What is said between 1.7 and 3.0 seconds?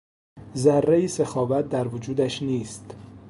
وجودش نیست.